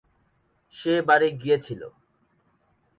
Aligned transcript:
সে 0.75 0.93
বাড়ি 1.07 1.29
গিয়েছিল। 1.41 1.81